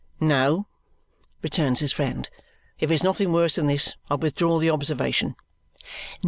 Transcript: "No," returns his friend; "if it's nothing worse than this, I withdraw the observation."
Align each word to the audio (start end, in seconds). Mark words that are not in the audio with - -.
"No," 0.19 0.65
returns 1.43 1.79
his 1.79 1.91
friend; 1.91 2.27
"if 2.79 2.89
it's 2.89 3.03
nothing 3.03 3.31
worse 3.31 3.53
than 3.53 3.67
this, 3.67 3.93
I 4.09 4.15
withdraw 4.15 4.57
the 4.57 4.71
observation." 4.71 5.35